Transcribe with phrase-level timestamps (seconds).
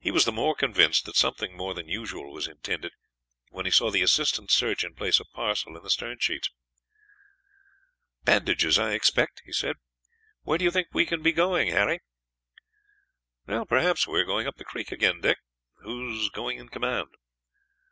[0.00, 2.90] He was the more convinced that something more than usual was intended
[3.50, 6.50] when he saw the assistant surgeon place a parcel in the stern sheets.
[8.24, 9.76] "Bandages, I expect," he said.
[10.42, 12.00] "Where do you think we can be going, Harry?"
[13.46, 15.38] "Perhaps you are going up the creek again, Dick.
[15.82, 17.10] Who's going in command?"